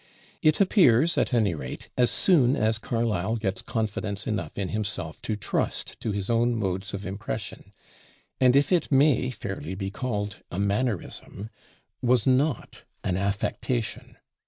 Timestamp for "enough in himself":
4.25-5.21